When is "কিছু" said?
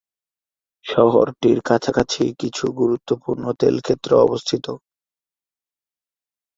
2.39-2.65